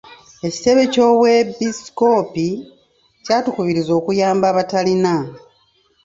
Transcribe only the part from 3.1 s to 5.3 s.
kyatukubiriza okuyamba abatalina.